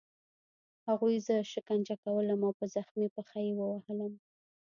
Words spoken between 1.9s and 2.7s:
کولم او په